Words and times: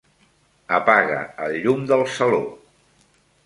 Apaga 0.77 1.19
el 1.45 1.55
llum 1.67 1.87
del 1.93 2.05
saló. 2.17 2.43